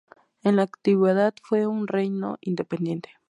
[0.41, 3.11] En la antigüedad fue un reino independiente.